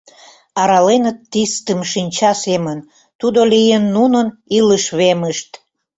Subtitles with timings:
[0.61, 2.79] Араленыт тистым шинча семын,
[3.19, 4.27] тудо лийын нунын
[4.57, 5.49] илыш вемышт.